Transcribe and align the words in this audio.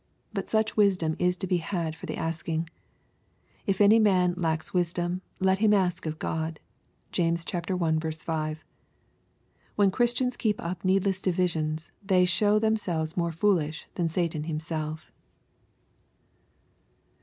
But 0.33 0.49
such 0.49 0.75
wisdom 0.75 1.15
is 1.19 1.37
to 1.37 1.45
be 1.45 1.57
had 1.57 1.95
for 1.95 2.07
the 2.07 2.17
asking." 2.17 2.67
If 3.67 3.79
any 3.79 3.99
man 3.99 4.33
lack 4.35 4.73
wisdom, 4.73 5.21
let 5.39 5.59
him 5.59 5.75
ask 5.75 6.07
of 6.07 6.17
God." 6.17 6.59
(James 7.11 7.45
i. 7.53 7.61
5.) 8.11 8.63
When 9.75 9.91
Christians 9.91 10.37
keep 10.37 10.59
up 10.59 10.83
needless 10.83 11.21
divisions 11.21 11.91
they 12.03 12.25
show 12.25 12.57
themselves 12.57 13.15
more 13.15 13.31
foolish 13.31 13.85
than 13.93 14.07
Satan 14.07 14.45
himself. 14.45 15.11